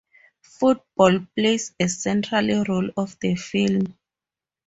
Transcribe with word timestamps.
Football 0.41 1.27
plays 1.37 1.75
a 1.79 1.87
central 1.87 2.63
role 2.63 2.89
of 2.97 3.15
the 3.19 3.35
film. 3.35 3.95